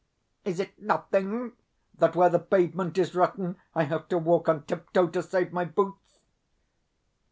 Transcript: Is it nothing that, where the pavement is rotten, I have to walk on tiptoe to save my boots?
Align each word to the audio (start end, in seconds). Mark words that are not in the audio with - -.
Is 0.43 0.59
it 0.59 0.81
nothing 0.81 1.53
that, 1.93 2.15
where 2.15 2.31
the 2.31 2.39
pavement 2.39 2.97
is 2.97 3.13
rotten, 3.13 3.57
I 3.75 3.83
have 3.83 4.09
to 4.09 4.17
walk 4.17 4.49
on 4.49 4.63
tiptoe 4.63 5.05
to 5.09 5.21
save 5.21 5.53
my 5.53 5.65
boots? 5.65 6.17